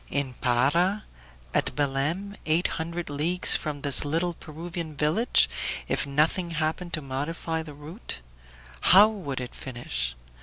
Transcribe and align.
In 0.09 0.33
Para, 0.33 1.03
at 1.53 1.75
Belem, 1.75 2.35
eight 2.47 2.65
hundred 2.81 3.07
leagues 3.07 3.55
from 3.55 3.81
this 3.81 4.03
little 4.03 4.33
Peruvian 4.33 4.97
village, 4.97 5.47
if 5.87 6.07
nothing 6.07 6.49
happened 6.49 6.91
to 6.93 7.03
modify 7.03 7.61
the 7.61 7.75
route. 7.75 8.17
How 8.79 9.07
would 9.09 9.39
it 9.39 9.53
finish? 9.53 10.15